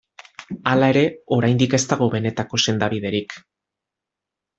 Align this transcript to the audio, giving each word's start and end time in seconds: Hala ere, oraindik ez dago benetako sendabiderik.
Hala 0.69 0.87
ere, 0.93 1.03
oraindik 1.37 1.75
ez 1.79 1.81
dago 1.91 2.07
benetako 2.13 2.61
sendabiderik. 2.65 3.37